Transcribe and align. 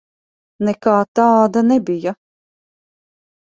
Nekā 0.69 0.93
tāda 1.21 1.65
nebija. 1.69 2.17